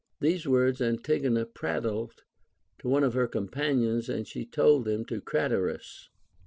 [0.19, 2.09] These \vords Antigona prat tled
[2.79, 6.07] to one of her companions, and she told them to Cra terus.